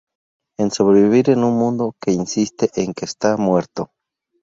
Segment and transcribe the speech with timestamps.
[0.57, 3.91] En sobrevivir en un mundo que insiste en que está muerto.